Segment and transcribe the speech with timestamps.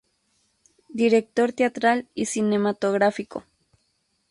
[0.89, 3.43] Director teatral y cinematográfico.